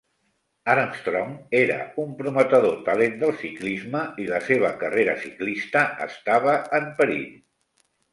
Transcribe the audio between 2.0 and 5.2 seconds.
un prometedor talent del ciclisme i la seva carrera